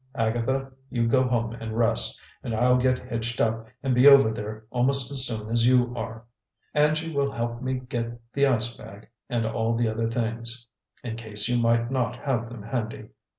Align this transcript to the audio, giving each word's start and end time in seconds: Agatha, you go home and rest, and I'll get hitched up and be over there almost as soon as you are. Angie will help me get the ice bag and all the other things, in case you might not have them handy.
Agatha, 0.15 0.71
you 0.89 1.07
go 1.07 1.21
home 1.27 1.51
and 1.53 1.77
rest, 1.77 2.19
and 2.41 2.55
I'll 2.55 2.79
get 2.79 2.97
hitched 2.97 3.39
up 3.39 3.67
and 3.83 3.93
be 3.93 4.07
over 4.07 4.31
there 4.31 4.65
almost 4.71 5.11
as 5.11 5.27
soon 5.27 5.47
as 5.51 5.67
you 5.67 5.95
are. 5.95 6.25
Angie 6.73 7.13
will 7.13 7.31
help 7.31 7.61
me 7.61 7.75
get 7.75 8.19
the 8.33 8.47
ice 8.47 8.75
bag 8.75 9.07
and 9.29 9.45
all 9.45 9.75
the 9.75 9.87
other 9.87 10.09
things, 10.09 10.65
in 11.03 11.17
case 11.17 11.47
you 11.47 11.59
might 11.59 11.91
not 11.91 12.15
have 12.15 12.49
them 12.49 12.63
handy. 12.63 13.09